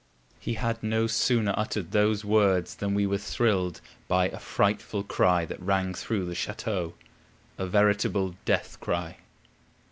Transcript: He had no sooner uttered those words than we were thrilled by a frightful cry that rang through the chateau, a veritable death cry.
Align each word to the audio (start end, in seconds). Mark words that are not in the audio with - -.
He 0.39 0.55
had 0.55 0.81
no 0.81 1.05
sooner 1.05 1.53
uttered 1.55 1.91
those 1.91 2.25
words 2.25 2.73
than 2.73 2.95
we 2.95 3.05
were 3.05 3.19
thrilled 3.19 3.81
by 4.07 4.29
a 4.29 4.39
frightful 4.39 5.03
cry 5.03 5.45
that 5.45 5.61
rang 5.61 5.93
through 5.93 6.25
the 6.25 6.33
chateau, 6.33 6.95
a 7.59 7.67
veritable 7.67 8.33
death 8.43 8.79
cry. 8.79 9.17